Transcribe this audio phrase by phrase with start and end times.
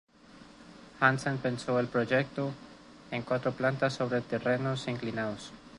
[0.99, 2.53] Hansen pensó el proyecto
[3.11, 5.51] en cuatro plantas sobre terrenos inclinados.